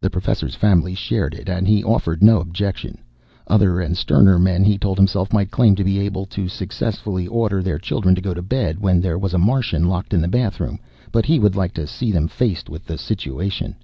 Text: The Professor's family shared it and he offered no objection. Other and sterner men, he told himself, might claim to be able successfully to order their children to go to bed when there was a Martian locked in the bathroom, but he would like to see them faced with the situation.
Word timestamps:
The 0.00 0.08
Professor's 0.08 0.54
family 0.54 0.94
shared 0.94 1.34
it 1.34 1.46
and 1.46 1.68
he 1.68 1.84
offered 1.84 2.22
no 2.22 2.40
objection. 2.40 2.96
Other 3.46 3.80
and 3.80 3.94
sterner 3.94 4.38
men, 4.38 4.64
he 4.64 4.78
told 4.78 4.96
himself, 4.96 5.30
might 5.30 5.50
claim 5.50 5.74
to 5.76 5.84
be 5.84 5.98
able 5.98 6.26
successfully 6.48 7.24
to 7.26 7.30
order 7.30 7.62
their 7.62 7.78
children 7.78 8.14
to 8.14 8.22
go 8.22 8.32
to 8.32 8.40
bed 8.40 8.78
when 8.80 9.02
there 9.02 9.18
was 9.18 9.34
a 9.34 9.38
Martian 9.38 9.90
locked 9.90 10.14
in 10.14 10.22
the 10.22 10.26
bathroom, 10.26 10.78
but 11.12 11.26
he 11.26 11.38
would 11.38 11.54
like 11.54 11.74
to 11.74 11.86
see 11.86 12.10
them 12.12 12.28
faced 12.28 12.70
with 12.70 12.86
the 12.86 12.96
situation. 12.96 13.76